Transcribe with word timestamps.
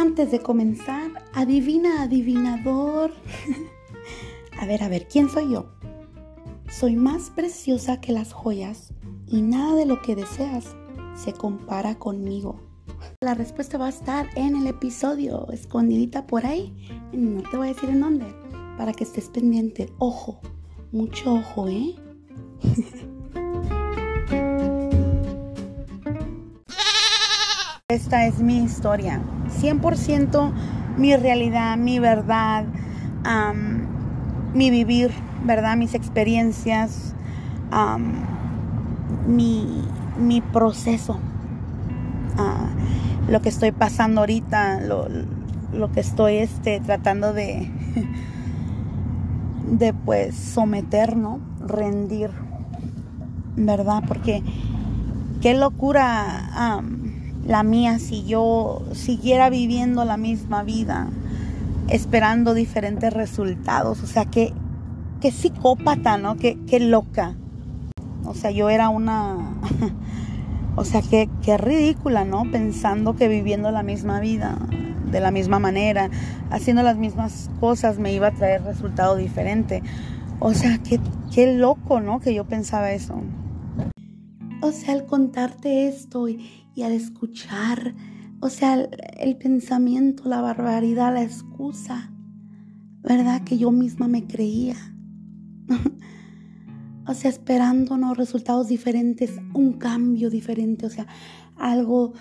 Antes 0.00 0.30
de 0.30 0.40
comenzar, 0.40 1.10
adivina, 1.34 2.04
adivinador. 2.04 3.12
a 4.58 4.64
ver, 4.64 4.82
a 4.82 4.88
ver, 4.88 5.06
¿quién 5.06 5.28
soy 5.28 5.52
yo? 5.52 5.66
Soy 6.70 6.96
más 6.96 7.28
preciosa 7.28 8.00
que 8.00 8.12
las 8.12 8.32
joyas 8.32 8.94
y 9.26 9.42
nada 9.42 9.74
de 9.74 9.84
lo 9.84 10.00
que 10.00 10.16
deseas 10.16 10.74
se 11.14 11.34
compara 11.34 11.98
conmigo. 11.98 12.62
La 13.20 13.34
respuesta 13.34 13.76
va 13.76 13.88
a 13.88 13.90
estar 13.90 14.26
en 14.36 14.56
el 14.56 14.68
episodio, 14.68 15.46
escondidita 15.52 16.26
por 16.26 16.46
ahí. 16.46 16.74
No 17.12 17.42
te 17.50 17.58
voy 17.58 17.68
a 17.68 17.74
decir 17.74 17.90
en 17.90 18.00
dónde, 18.00 18.34
para 18.78 18.94
que 18.94 19.04
estés 19.04 19.28
pendiente. 19.28 19.92
Ojo, 19.98 20.40
mucho 20.92 21.34
ojo, 21.34 21.68
¿eh? 21.68 21.94
Esta 27.88 28.26
es 28.26 28.40
mi 28.40 28.62
historia, 28.62 29.20
100% 29.60 30.52
mi 30.96 31.16
realidad, 31.16 31.76
mi 31.76 31.98
verdad, 31.98 32.64
mi 34.54 34.70
vivir, 34.70 35.10
¿verdad? 35.44 35.76
Mis 35.76 35.94
experiencias, 35.94 37.14
mi, 39.26 40.40
proceso, 40.52 41.18
ah, 42.36 42.68
lo 43.28 43.40
que 43.42 43.48
estoy 43.48 43.72
pasando 43.72 44.20
ahorita, 44.20 44.80
lo, 44.80 45.92
que 45.92 46.00
estoy 46.00 46.36
este, 46.36 46.80
tratando 46.80 47.32
de, 47.32 47.70
de 49.70 49.92
pues 49.92 50.34
someter, 50.34 51.16
¿no? 51.16 51.40
Rendir, 51.60 52.30
¿verdad? 53.56 54.02
Porque 54.06 54.42
qué 55.40 55.54
locura 55.54 56.50
la 57.46 57.62
mía 57.62 57.98
si 57.98 58.24
yo 58.24 58.82
siguiera 58.92 59.50
viviendo 59.50 60.04
la 60.04 60.16
misma 60.16 60.62
vida, 60.62 61.08
esperando 61.88 62.54
diferentes 62.54 63.12
resultados. 63.12 64.02
O 64.02 64.06
sea, 64.06 64.24
qué, 64.24 64.52
qué 65.20 65.30
psicópata, 65.30 66.18
¿no? 66.18 66.36
Qué, 66.36 66.80
loca. 66.80 67.34
O 68.24 68.34
sea, 68.34 68.50
yo 68.50 68.70
era 68.70 68.88
una... 68.88 69.36
o 70.76 70.84
sea, 70.84 71.02
qué, 71.02 71.28
qué 71.42 71.56
ridícula, 71.56 72.24
¿no? 72.24 72.50
Pensando 72.50 73.16
que 73.16 73.28
viviendo 73.28 73.70
la 73.70 73.82
misma 73.82 74.20
vida, 74.20 74.56
de 75.10 75.20
la 75.20 75.30
misma 75.30 75.58
manera, 75.58 76.10
haciendo 76.50 76.82
las 76.82 76.96
mismas 76.96 77.50
cosas, 77.58 77.98
me 77.98 78.12
iba 78.12 78.28
a 78.28 78.32
traer 78.32 78.62
resultado 78.62 79.16
diferente. 79.16 79.82
O 80.38 80.54
sea, 80.54 80.78
qué, 80.78 81.00
qué 81.34 81.54
loco, 81.54 82.00
¿no? 82.00 82.20
Que 82.20 82.34
yo 82.34 82.44
pensaba 82.44 82.92
eso. 82.92 83.20
O 84.62 84.72
sea, 84.72 84.94
al 84.94 85.06
contarte 85.06 85.88
esto 85.88 86.28
al 86.78 86.92
escuchar, 86.92 87.94
o 88.40 88.48
sea, 88.48 88.88
el, 89.18 89.36
pensamiento, 89.36 90.28
la 90.28 90.40
barbaridad, 90.40 91.12
la 91.12 91.22
excusa, 91.22 92.12
¿verdad? 93.02 93.42
Que 93.44 93.58
yo 93.58 93.70
misma 93.70 94.08
me 94.08 94.26
creía. 94.26 94.76
o 97.06 97.14
sea, 97.14 97.30
esperando 97.30 97.96
¿no? 97.96 98.14
resultados 98.14 98.68
diferentes, 98.68 99.38
un 99.52 99.74
cambio 99.74 100.30
diferente, 100.30 100.86
o 100.86 100.90
sea, 100.90 101.06
algo 101.56 102.14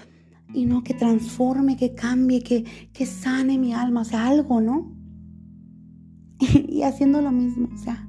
y 0.54 0.66
no 0.66 0.84
que 0.84 0.94
transforme, 0.94 1.78
que 1.78 1.94
cambie, 1.94 2.42
que, 2.42 2.66
que 2.92 3.06
sane 3.06 3.58
mi 3.58 3.74
alma, 3.74 4.02
o 4.02 4.06
sea, 4.06 4.28
algo, 4.28 4.60
¿no? 4.62 4.94
y 6.68 6.82
haciendo 6.82 7.22
lo 7.22 7.32
mismo, 7.32 7.70
o 7.74 7.78
sea, 7.78 8.09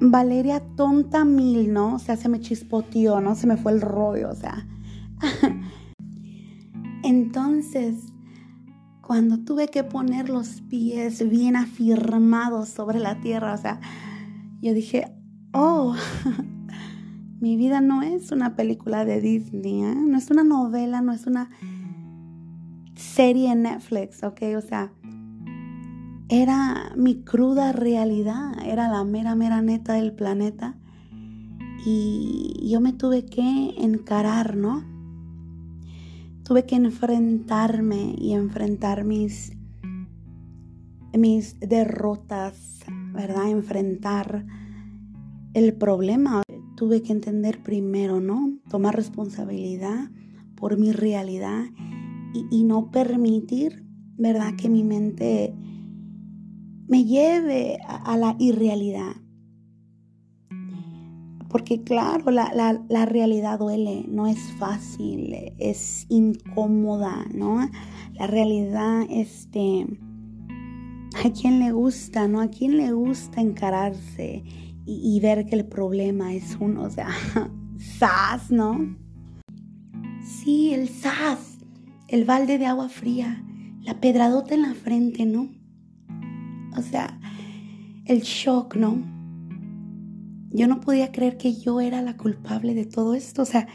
Valeria 0.00 0.60
tonta 0.76 1.24
mil, 1.24 1.72
¿no? 1.72 1.94
O 1.94 1.98
sea, 1.98 2.16
se 2.16 2.28
me 2.28 2.40
chispoteó, 2.40 3.20
¿no? 3.20 3.34
Se 3.34 3.46
me 3.46 3.56
fue 3.56 3.72
el 3.72 3.80
rollo, 3.80 4.30
o 4.30 4.34
sea. 4.34 4.66
Entonces, 7.02 8.12
cuando 9.02 9.38
tuve 9.38 9.68
que 9.68 9.84
poner 9.84 10.28
los 10.28 10.60
pies 10.62 11.28
bien 11.28 11.56
afirmados 11.56 12.68
sobre 12.68 12.98
la 12.98 13.20
tierra, 13.20 13.54
o 13.54 13.56
sea, 13.56 13.80
yo 14.60 14.74
dije, 14.74 15.12
oh, 15.52 15.94
mi 17.40 17.56
vida 17.56 17.80
no 17.80 18.02
es 18.02 18.30
una 18.32 18.54
película 18.54 19.04
de 19.04 19.20
Disney, 19.20 19.82
¿eh? 19.82 19.94
no 19.94 20.18
es 20.18 20.30
una 20.30 20.44
novela, 20.44 21.00
no 21.00 21.12
es 21.12 21.26
una 21.26 21.50
serie 22.94 23.52
en 23.52 23.62
Netflix, 23.62 24.22
¿ok? 24.22 24.42
O 24.56 24.60
sea, 24.60 24.92
era 26.28 26.92
mi 26.94 27.22
cruda 27.22 27.72
realidad, 27.72 28.52
era 28.64 28.88
la 28.88 29.02
mera, 29.04 29.34
mera 29.34 29.62
neta 29.62 29.94
del 29.94 30.12
planeta. 30.12 30.76
Y 31.86 32.68
yo 32.68 32.80
me 32.80 32.92
tuve 32.92 33.24
que 33.24 33.74
encarar, 33.78 34.56
¿no? 34.56 34.84
Tuve 36.44 36.66
que 36.66 36.76
enfrentarme 36.76 38.14
y 38.18 38.32
enfrentar 38.32 39.04
mis, 39.04 39.52
mis 41.16 41.58
derrotas, 41.60 42.80
¿verdad? 43.14 43.50
Enfrentar 43.50 44.44
el 45.54 45.72
problema. 45.74 46.42
Tuve 46.76 47.02
que 47.02 47.12
entender 47.12 47.62
primero, 47.62 48.20
¿no? 48.20 48.58
Tomar 48.68 48.94
responsabilidad 48.94 50.10
por 50.56 50.78
mi 50.78 50.92
realidad 50.92 51.64
y, 52.34 52.46
y 52.50 52.64
no 52.64 52.90
permitir, 52.90 53.86
¿verdad? 54.18 54.56
Que 54.56 54.68
mi 54.68 54.84
mente 54.84 55.54
me 56.88 57.04
lleve 57.04 57.78
a, 57.86 58.16
la 58.16 58.34
irrealidad. 58.38 59.14
Porque 61.48 61.82
claro, 61.82 62.30
la, 62.30 63.06
realidad 63.06 63.58
duele, 63.58 64.04
no 64.08 64.26
es 64.26 64.38
fácil, 64.58 65.34
es 65.58 66.06
incómoda, 66.08 67.26
¿no? 67.32 67.60
La 68.14 68.26
realidad, 68.26 69.06
este, 69.08 69.86
a 71.24 71.30
quién 71.30 71.58
le 71.58 71.72
gusta, 71.72 72.26
¿no? 72.26 72.40
A 72.40 72.48
quién 72.48 72.76
le 72.76 72.92
gusta 72.92 73.40
encararse 73.40 74.42
y, 74.84 75.16
y 75.16 75.20
ver 75.20 75.46
que 75.46 75.56
el 75.56 75.66
problema 75.66 76.34
es 76.34 76.56
uno, 76.60 76.82
o 76.82 76.90
sea, 76.90 77.08
sas, 77.78 78.50
¿no? 78.50 78.96
Sí, 80.22 80.74
el 80.74 80.88
sas, 80.88 81.58
el 82.08 82.24
balde 82.24 82.58
de 82.58 82.66
agua 82.66 82.90
fría, 82.90 83.42
la 83.80 84.00
pedradota 84.00 84.54
en 84.54 84.62
la 84.62 84.74
frente, 84.74 85.24
¿no? 85.24 85.57
O 86.78 86.82
sea, 86.82 87.20
el 88.06 88.20
shock, 88.22 88.76
¿no? 88.76 89.02
Yo 90.50 90.66
no 90.66 90.80
podía 90.80 91.12
creer 91.12 91.36
que 91.36 91.54
yo 91.54 91.80
era 91.80 92.00
la 92.02 92.16
culpable 92.16 92.74
de 92.74 92.86
todo 92.86 93.14
esto. 93.14 93.42
O 93.42 93.44
sea, 93.44 93.68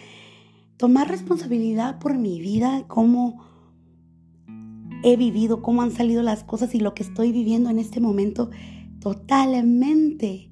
tomar 0.77 1.07
responsabilidad 1.07 1.99
por 1.99 2.17
mi 2.17 2.41
vida, 2.41 2.85
cómo 2.87 3.43
he 5.03 5.17
vivido, 5.17 5.61
cómo 5.61 5.81
han 5.81 5.91
salido 5.91 6.23
las 6.23 6.43
cosas 6.43 6.73
y 6.73 6.79
lo 6.79 6.93
que 6.93 7.03
estoy 7.03 7.31
viviendo 7.31 7.69
en 7.69 7.77
este 7.77 7.99
momento 7.99 8.49
totalmente 8.99 10.49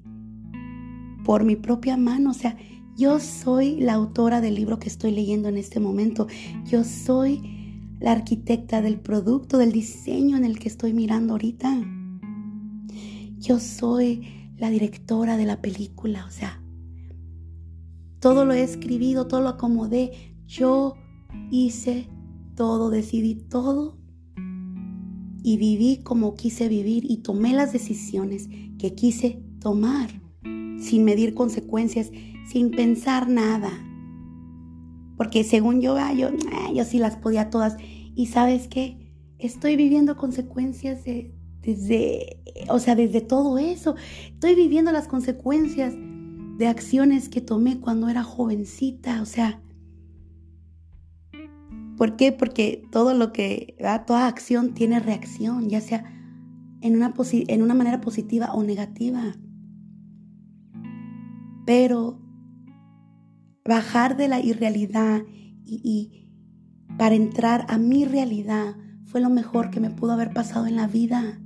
por 1.24 1.44
mi 1.44 1.56
propia 1.56 1.96
mano. 1.96 2.30
O 2.30 2.34
sea, 2.34 2.56
yo 2.96 3.18
soy 3.18 3.80
la 3.80 3.94
autora 3.94 4.40
del 4.40 4.54
libro 4.54 4.78
que 4.78 4.88
estoy 4.88 5.10
leyendo 5.10 5.48
en 5.48 5.56
este 5.56 5.80
momento. 5.80 6.28
Yo 6.66 6.84
soy 6.84 7.40
la 7.98 8.12
arquitecta 8.12 8.82
del 8.82 9.00
producto, 9.00 9.58
del 9.58 9.72
diseño 9.72 10.36
en 10.36 10.44
el 10.44 10.58
que 10.58 10.68
estoy 10.68 10.92
mirando 10.92 11.32
ahorita. 11.32 12.01
Yo 13.42 13.58
soy 13.58 14.52
la 14.56 14.70
directora 14.70 15.36
de 15.36 15.46
la 15.46 15.60
película, 15.60 16.24
o 16.26 16.30
sea, 16.30 16.62
todo 18.20 18.44
lo 18.44 18.52
he 18.52 18.62
escribido, 18.62 19.26
todo 19.26 19.40
lo 19.40 19.48
acomodé. 19.48 20.36
Yo 20.46 20.94
hice 21.50 22.08
todo, 22.54 22.88
decidí 22.88 23.34
todo 23.34 23.98
y 25.42 25.56
viví 25.56 26.04
como 26.04 26.36
quise 26.36 26.68
vivir 26.68 27.04
y 27.10 27.16
tomé 27.16 27.52
las 27.52 27.72
decisiones 27.72 28.48
que 28.78 28.94
quise 28.94 29.42
tomar 29.58 30.08
sin 30.78 31.02
medir 31.02 31.34
consecuencias, 31.34 32.12
sin 32.46 32.70
pensar 32.70 33.28
nada. 33.28 33.72
Porque 35.16 35.42
según 35.42 35.80
yo, 35.80 35.96
ah, 35.96 36.14
yo, 36.14 36.28
ah, 36.52 36.70
yo 36.72 36.84
sí 36.84 36.98
las 36.98 37.16
podía 37.16 37.50
todas. 37.50 37.76
Y 38.14 38.26
sabes 38.26 38.68
qué? 38.68 39.12
Estoy 39.40 39.74
viviendo 39.74 40.16
consecuencias 40.16 41.02
de, 41.02 41.34
desde, 41.62 42.42
o 42.68 42.78
sea, 42.78 42.94
desde 42.94 43.20
todo 43.20 43.58
eso. 43.58 43.94
Estoy 44.26 44.54
viviendo 44.54 44.92
las 44.92 45.08
consecuencias 45.08 45.94
de 46.58 46.66
acciones 46.66 47.28
que 47.28 47.40
tomé 47.40 47.80
cuando 47.80 48.08
era 48.08 48.22
jovencita, 48.22 49.22
o 49.22 49.26
sea, 49.26 49.62
¿por 51.96 52.16
qué? 52.16 52.32
Porque 52.32 52.82
todo 52.90 53.14
lo 53.14 53.32
que, 53.32 53.76
toda 54.06 54.26
acción 54.26 54.74
tiene 54.74 55.00
reacción, 55.00 55.68
ya 55.68 55.80
sea 55.80 56.04
en 56.80 56.96
una, 56.96 57.14
en 57.32 57.62
una 57.62 57.74
manera 57.74 58.00
positiva 58.00 58.52
o 58.52 58.62
negativa. 58.62 59.34
Pero 61.64 62.20
bajar 63.64 64.16
de 64.16 64.26
la 64.26 64.40
irrealidad 64.40 65.22
y 65.64 66.28
para 66.98 67.14
entrar 67.14 67.66
a 67.68 67.78
mi 67.78 68.04
realidad 68.04 68.76
fue 69.04 69.20
lo 69.20 69.30
mejor 69.30 69.70
que 69.70 69.80
me 69.80 69.90
pudo 69.90 70.12
haber 70.12 70.32
pasado 70.32 70.66
en 70.66 70.76
la 70.76 70.88
vida 70.88 71.41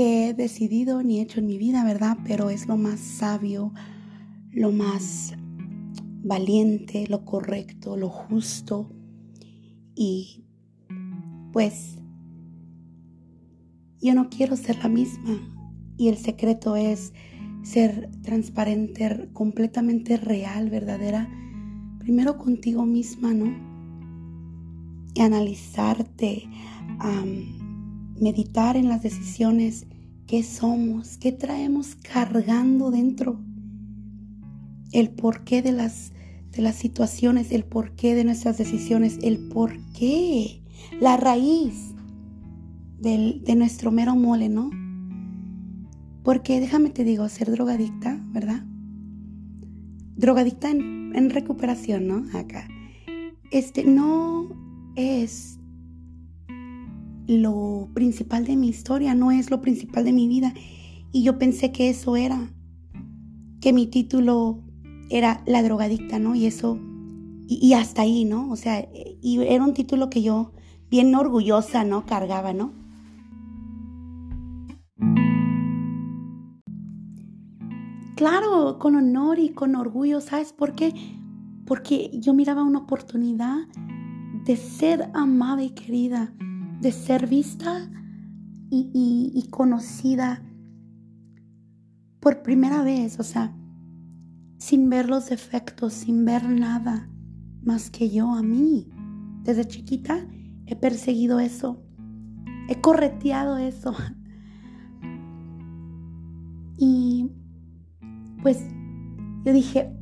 he 0.00 0.34
decidido 0.34 1.02
ni 1.02 1.20
hecho 1.20 1.40
en 1.40 1.46
mi 1.46 1.58
vida, 1.58 1.84
¿verdad? 1.84 2.18
Pero 2.24 2.50
es 2.50 2.66
lo 2.66 2.76
más 2.76 3.00
sabio, 3.00 3.72
lo 4.52 4.72
más 4.72 5.34
valiente, 6.22 7.06
lo 7.08 7.24
correcto, 7.24 7.96
lo 7.96 8.08
justo. 8.08 8.92
Y 9.94 10.44
pues 11.52 11.98
yo 14.00 14.14
no 14.14 14.28
quiero 14.30 14.56
ser 14.56 14.78
la 14.78 14.88
misma. 14.88 15.38
Y 15.96 16.08
el 16.08 16.16
secreto 16.16 16.76
es 16.76 17.12
ser 17.62 18.10
transparente, 18.22 19.28
completamente 19.32 20.16
real, 20.16 20.70
verdadera, 20.70 21.28
primero 21.98 22.38
contigo 22.38 22.86
misma, 22.86 23.34
¿no? 23.34 23.54
Y 25.14 25.20
analizarte, 25.20 26.48
meditar 28.20 28.76
en 28.76 28.88
las 28.88 29.02
decisiones 29.02 29.86
que 30.26 30.42
somos, 30.42 31.16
qué 31.18 31.32
traemos 31.32 31.96
cargando 31.96 32.90
dentro, 32.90 33.40
el 34.92 35.10
porqué 35.10 35.62
de 35.62 35.72
las, 35.72 36.12
de 36.50 36.62
las 36.62 36.76
situaciones, 36.76 37.50
el 37.52 37.64
porqué 37.64 38.14
de 38.14 38.24
nuestras 38.24 38.58
decisiones, 38.58 39.18
el 39.22 39.48
porqué, 39.48 40.62
la 41.00 41.16
raíz 41.16 41.94
de 43.00 43.54
nuestro 43.56 43.90
mero 43.90 44.14
mole, 44.14 44.48
¿no? 44.48 44.70
Porque 46.22 46.60
déjame 46.60 46.90
te 46.90 47.02
digo, 47.02 47.28
ser 47.28 47.50
drogadicta, 47.50 48.20
¿verdad? 48.32 48.64
Drogadicta 50.16 50.70
en, 50.70 51.12
en 51.14 51.30
recuperación, 51.30 52.06
¿no? 52.06 52.38
Acá. 52.38 52.68
Este 53.50 53.84
no 53.84 54.48
es 54.96 55.59
lo 57.30 57.88
principal 57.94 58.44
de 58.44 58.56
mi 58.56 58.68
historia, 58.68 59.14
no 59.14 59.30
es 59.30 59.52
lo 59.52 59.60
principal 59.60 60.04
de 60.04 60.12
mi 60.12 60.26
vida. 60.26 60.52
Y 61.12 61.22
yo 61.22 61.38
pensé 61.38 61.70
que 61.70 61.88
eso 61.88 62.16
era, 62.16 62.52
que 63.60 63.72
mi 63.72 63.86
título 63.86 64.64
era 65.10 65.40
la 65.46 65.62
drogadicta, 65.62 66.18
¿no? 66.18 66.34
Y 66.34 66.46
eso, 66.46 66.78
y, 67.46 67.72
hasta 67.74 68.02
ahí, 68.02 68.24
¿no? 68.24 68.50
O 68.50 68.56
sea, 68.56 68.88
y 69.22 69.40
era 69.42 69.64
un 69.64 69.74
título 69.74 70.10
que 70.10 70.22
yo 70.22 70.52
bien 70.90 71.14
orgullosa, 71.14 71.84
¿no? 71.84 72.04
Cargaba, 72.04 72.52
¿no? 72.52 72.72
Claro, 78.16 78.78
con 78.80 78.96
honor 78.96 79.38
y 79.38 79.50
con 79.50 79.76
orgullo, 79.76 80.20
¿sabes 80.20 80.52
por 80.52 80.72
qué? 80.72 80.92
Porque 81.64 82.10
yo 82.12 82.34
miraba 82.34 82.64
una 82.64 82.80
oportunidad 82.80 83.68
de 84.44 84.56
ser 84.56 85.10
amada 85.14 85.62
y 85.62 85.70
querida, 85.70 86.34
de 86.80 86.92
ser 86.92 87.26
vista 87.26 87.90
y, 88.70 89.46
conocida 89.50 90.42
por 92.20 92.42
primera 92.42 92.82
vez, 92.82 93.18
o 93.18 93.22
sea, 93.22 93.54
sin 94.58 94.88
ver 94.88 95.08
los 95.08 95.28
defectos, 95.28 95.92
sin 95.92 96.24
ver 96.24 96.48
nada 96.48 97.10
más 97.62 97.90
que 97.90 98.10
yo 98.10 98.32
a 98.32 98.42
mí. 98.42 98.88
Desde 99.42 99.66
chiquita 99.66 100.26
he 100.66 100.76
perseguido 100.76 101.40
eso, 101.40 101.82
he 102.68 102.80
correteado 102.80 103.58
eso. 103.58 103.94
Y 106.82 107.30
pues 108.42 108.64
yo 109.44 109.52
dije, 109.52 109.94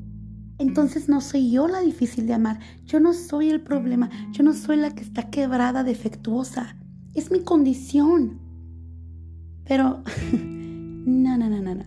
entonces 0.59 1.09
no 1.09 1.21
soy 1.21 1.51
yo 1.51 1.69
la 1.69 1.81
difícil 1.81 2.27
de 2.27 2.35
amar, 2.35 2.59
yo 2.85 2.99
no 2.99 3.13
soy 3.13 3.49
el 3.49 3.61
problema, 3.61 4.11
yo 4.33 4.43
no 4.43 4.53
soy 4.53 4.77
la 4.77 4.95
que 4.95 5.03
está 5.03 5.31
quebrada, 5.31 5.85
defectuosa, 5.85 6.77
es 7.15 7.31
mi 7.31 7.41
condición. 7.41 8.41
Pero, 9.65 10.03
no, 10.33 11.37
no, 11.37 11.49
no, 11.49 11.63
no, 11.63 11.75
no. 11.77 11.85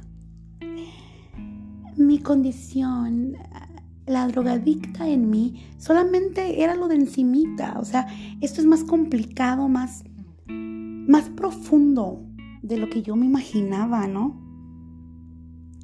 Mi 1.98 2.20
condición, 2.20 3.36
la 4.06 4.28
drogadicta 4.28 5.08
en 5.08 5.30
mí, 5.30 5.66
solamente 5.78 6.64
era 6.64 6.76
lo 6.76 6.88
de 6.88 6.96
encimita, 6.96 7.78
o 7.78 7.86
sea, 7.86 8.08
esto 8.40 8.62
es 8.62 8.68
más 8.68 8.86
complicado, 8.86 9.68
más, 9.68 10.06
más 10.48 11.28
profundo 11.30 12.26
de 12.62 12.78
lo 12.78 12.90
que 12.90 13.02
yo 13.02 13.18
me 13.18 13.26
imaginaba, 13.26 14.08
¿no? 14.08 14.40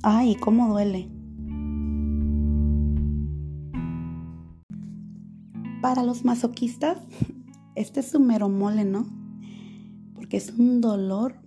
Ay, 0.03 0.35
cómo 0.35 0.69
duele. 0.69 1.16
Para 5.87 6.03
los 6.03 6.25
masoquistas, 6.25 6.97
este 7.75 8.01
es 8.01 8.13
un 8.13 8.27
mero 8.27 8.49
mole, 8.49 8.83
¿no? 8.83 9.07
Porque 10.15 10.35
es 10.35 10.49
un 10.49 10.81
dolor 10.81 11.39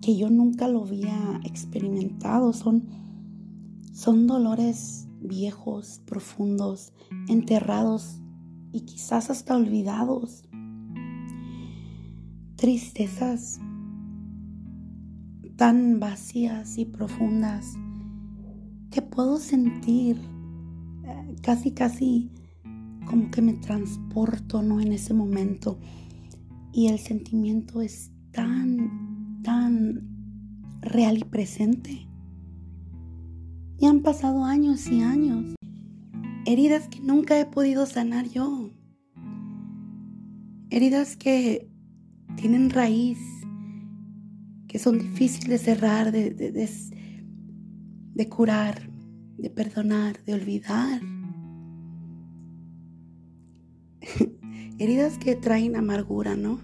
que 0.00 0.16
yo 0.16 0.30
nunca 0.30 0.66
lo 0.66 0.84
había 0.84 1.38
experimentado. 1.44 2.54
Son, 2.54 2.88
son 3.92 4.26
dolores 4.26 5.06
viejos, 5.20 6.00
profundos, 6.06 6.94
enterrados 7.28 8.22
y 8.72 8.86
quizás 8.86 9.28
hasta 9.28 9.54
olvidados. 9.54 10.48
Tristezas 12.56 13.60
tan 15.56 16.00
vacías 16.00 16.78
y 16.78 16.86
profundas 16.86 17.74
que 18.90 19.02
puedo 19.02 19.36
sentir 19.36 20.16
eh, 21.04 21.36
casi, 21.42 21.72
casi 21.72 22.30
como 23.06 23.30
que 23.30 23.40
me 23.40 23.54
transporto, 23.54 24.62
¿no? 24.62 24.80
En 24.80 24.92
ese 24.92 25.14
momento. 25.14 25.78
Y 26.72 26.88
el 26.88 26.98
sentimiento 26.98 27.80
es 27.80 28.10
tan, 28.32 29.40
tan 29.42 30.06
real 30.80 31.18
y 31.18 31.24
presente. 31.24 32.06
Y 33.78 33.86
han 33.86 34.02
pasado 34.02 34.44
años 34.44 34.86
y 34.88 35.00
años. 35.00 35.54
Heridas 36.44 36.88
que 36.88 37.00
nunca 37.00 37.40
he 37.40 37.46
podido 37.46 37.86
sanar 37.86 38.28
yo. 38.28 38.70
Heridas 40.70 41.16
que 41.16 41.70
tienen 42.36 42.70
raíz 42.70 43.18
que 44.68 44.78
son 44.78 44.98
difíciles 44.98 45.48
de 45.48 45.58
cerrar, 45.58 46.12
de, 46.12 46.30
de, 48.14 48.28
curar, 48.28 48.90
de 49.38 49.48
perdonar, 49.48 50.22
de 50.24 50.34
olvidar. 50.34 51.00
Heridas 54.78 55.16
que 55.16 55.34
traen 55.36 55.74
amargura, 55.74 56.36
¿no? 56.36 56.60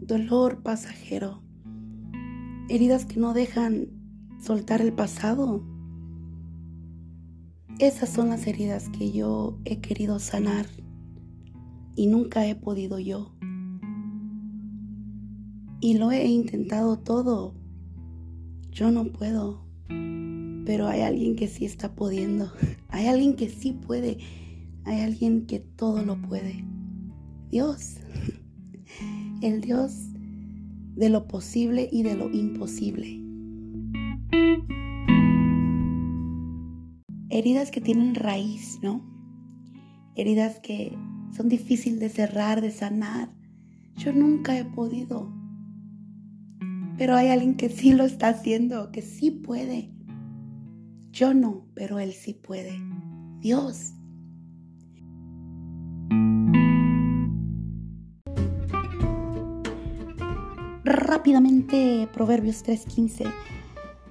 Dolor 0.00 0.62
pasajero. 0.62 1.42
Heridas 2.68 3.06
que 3.06 3.18
no 3.18 3.34
dejan 3.34 3.88
soltar 4.40 4.82
el 4.82 4.92
pasado. 4.92 5.64
Esas 7.80 8.08
son 8.08 8.28
las 8.28 8.46
heridas 8.46 8.88
que 8.90 9.10
yo 9.10 9.58
he 9.64 9.80
querido 9.80 10.20
sanar 10.20 10.66
y 11.96 12.06
nunca 12.06 12.46
he 12.46 12.54
podido 12.54 13.00
yo. 13.00 13.34
Y 15.80 15.98
lo 15.98 16.12
he 16.12 16.26
intentado 16.26 17.00
todo. 17.00 17.54
Yo 18.70 18.92
no 18.92 19.06
puedo. 19.06 19.64
Pero 20.66 20.86
hay 20.86 21.00
alguien 21.00 21.34
que 21.34 21.48
sí 21.48 21.64
está 21.64 21.96
pudiendo. 21.96 22.52
Hay 22.90 23.06
alguien 23.06 23.34
que 23.34 23.48
sí 23.48 23.72
puede. 23.72 24.18
Hay 24.84 25.00
alguien 25.00 25.46
que 25.46 25.60
todo 25.60 26.04
lo 26.04 26.20
puede. 26.20 26.64
Dios. 27.50 27.96
El 29.42 29.60
Dios 29.60 30.10
de 30.96 31.08
lo 31.08 31.26
posible 31.26 31.88
y 31.90 32.02
de 32.02 32.14
lo 32.14 32.30
imposible. 32.30 33.20
Heridas 37.30 37.70
que 37.70 37.80
tienen 37.80 38.14
raíz, 38.14 38.78
¿no? 38.82 39.02
Heridas 40.16 40.58
que 40.60 40.96
son 41.34 41.48
difíciles 41.48 42.00
de 42.00 42.08
cerrar, 42.08 42.60
de 42.60 42.70
sanar. 42.70 43.32
Yo 43.96 44.12
nunca 44.12 44.58
he 44.58 44.64
podido. 44.64 45.32
Pero 46.98 47.16
hay 47.16 47.28
alguien 47.28 47.54
que 47.54 47.70
sí 47.70 47.92
lo 47.94 48.04
está 48.04 48.28
haciendo, 48.28 48.92
que 48.92 49.00
sí 49.00 49.30
puede. 49.30 49.90
Yo 51.12 51.32
no, 51.32 51.66
pero 51.74 51.98
Él 51.98 52.12
sí 52.12 52.34
puede. 52.34 52.78
Dios. 53.40 53.94
Rápidamente, 61.10 62.08
Proverbios 62.12 62.62
3:15. 62.62 63.24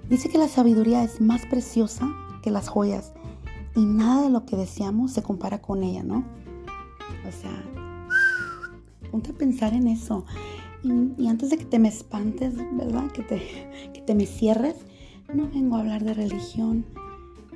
Dice 0.10 0.28
que 0.28 0.38
la 0.38 0.50
sabiduría 0.50 1.02
es 1.02 1.22
más 1.22 1.46
preciosa 1.46 2.14
que 2.44 2.52
las 2.52 2.68
joyas 2.68 3.14
y 3.74 3.86
nada 3.86 4.24
de 4.24 4.30
lo 4.30 4.46
que 4.46 4.58
deseamos 4.58 5.14
se 5.14 5.24
compara 5.24 5.62
con 5.62 5.82
ella, 5.82 6.04
¿no? 6.04 6.26
O 7.26 7.32
sea, 7.32 7.64
ponte 9.12 9.32
a 9.32 9.34
pensar 9.34 9.74
en 9.74 9.88
eso. 9.88 10.26
Y, 10.84 11.26
antes 11.30 11.52
de 11.52 11.58
que 11.58 11.64
te 11.64 11.80
me 11.80 11.88
espantes, 11.88 12.56
¿verdad? 12.74 13.10
Que 13.14 13.24
te, 13.24 13.38
que 13.94 14.02
te 14.02 14.14
me 14.14 14.26
cierres, 14.26 14.76
no 15.34 15.48
vengo 15.48 15.78
a 15.78 15.80
hablar 15.80 16.04
de 16.04 16.14
religión. 16.16 16.86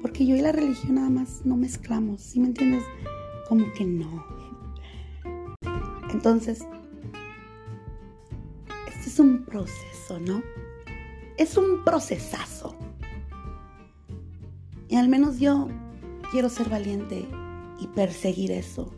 Porque 0.01 0.25
yo 0.25 0.38
y 0.38 0.41
la 0.41 0.53
religión 0.53 0.95
nada 0.95 1.09
más 1.09 1.41
no 1.43 1.57
mezclamos, 1.57 2.21
¿sí 2.21 2.39
me 2.39 2.47
entiendes? 2.47 2.83
Como 3.50 3.65
que 3.73 3.83
no. 3.83 4.23
Entonces, 6.13 6.65
es 9.13 9.20
un 9.20 9.43
proceso, 9.43 10.20
¿no? 10.20 10.41
Es 11.38 11.55
un 11.55 11.84
procesazo. 11.84 12.75
Y 14.89 14.96
al 14.96 15.08
menos 15.08 15.38
yo 15.38 15.67
quiero 16.32 16.50
ser 16.50 16.67
valiente 16.67 17.27
y 17.79 17.86
perseguir 17.89 18.51
eso 18.51 18.91